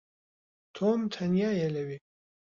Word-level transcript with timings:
تۆم 0.75 0.99
تەنیایە 1.13 1.67
لەوێ. 1.75 1.97